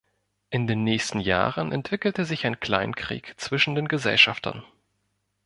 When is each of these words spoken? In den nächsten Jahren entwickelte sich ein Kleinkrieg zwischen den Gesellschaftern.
In 0.49 0.65
den 0.65 0.83
nächsten 0.83 1.19
Jahren 1.19 1.71
entwickelte 1.71 2.25
sich 2.25 2.47
ein 2.47 2.59
Kleinkrieg 2.59 3.35
zwischen 3.37 3.75
den 3.75 3.87
Gesellschaftern. 3.87 4.63